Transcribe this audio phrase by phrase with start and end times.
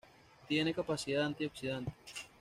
[0.47, 1.93] Tiene capacidad antioxidante.